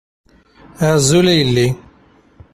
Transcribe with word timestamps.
Azul 0.89 1.27
a 1.31 1.33
yelli. 1.39 1.67